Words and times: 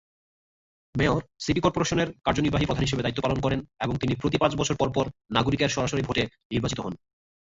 Mayor, 0.95 1.21
city 1.39 1.59
কর্পোরেশনের 1.61 2.09
কার্যনির্বাহী 2.25 2.65
প্রধান 2.67 2.85
হিসাবে 2.85 3.03
দায়িত্ব 3.03 3.23
পালন 3.23 3.39
করেন 3.41 3.59
এবং 3.79 3.93
তিনি 3.97 4.13
প্রতি 4.15 4.37
পাঁচ 4.37 4.51
বছর 4.55 4.75
পরপর 4.75 5.05
নাগরিকের 5.31 5.73
সরাসরি 5.75 6.01
ভোটে 6.01 6.23
নির্বাচিত 6.51 6.79
হন। 6.81 6.93